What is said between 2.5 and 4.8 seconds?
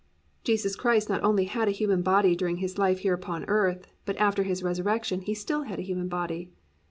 His life here upon earth, but after His